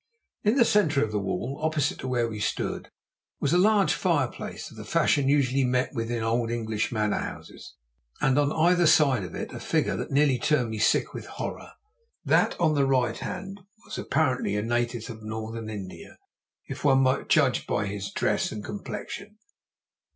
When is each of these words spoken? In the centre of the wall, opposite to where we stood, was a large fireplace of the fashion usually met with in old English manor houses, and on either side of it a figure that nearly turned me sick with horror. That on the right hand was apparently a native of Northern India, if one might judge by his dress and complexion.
In 0.41 0.55
the 0.55 0.65
centre 0.65 1.03
of 1.03 1.11
the 1.11 1.19
wall, 1.19 1.59
opposite 1.61 1.99
to 1.99 2.07
where 2.07 2.27
we 2.27 2.39
stood, 2.39 2.89
was 3.39 3.53
a 3.53 3.57
large 3.59 3.93
fireplace 3.93 4.71
of 4.71 4.77
the 4.77 4.83
fashion 4.83 5.27
usually 5.29 5.63
met 5.63 5.93
with 5.93 6.09
in 6.09 6.23
old 6.23 6.49
English 6.49 6.91
manor 6.91 7.19
houses, 7.19 7.75
and 8.19 8.39
on 8.39 8.51
either 8.51 8.87
side 8.87 9.23
of 9.23 9.35
it 9.35 9.53
a 9.53 9.59
figure 9.59 9.95
that 9.95 10.09
nearly 10.09 10.39
turned 10.39 10.71
me 10.71 10.79
sick 10.79 11.13
with 11.13 11.27
horror. 11.27 11.73
That 12.25 12.59
on 12.59 12.73
the 12.73 12.87
right 12.87 13.19
hand 13.19 13.59
was 13.85 13.99
apparently 13.99 14.55
a 14.55 14.63
native 14.63 15.07
of 15.11 15.21
Northern 15.21 15.69
India, 15.69 16.17
if 16.67 16.83
one 16.83 17.03
might 17.03 17.29
judge 17.29 17.67
by 17.67 17.85
his 17.85 18.09
dress 18.11 18.51
and 18.51 18.63
complexion. 18.65 19.37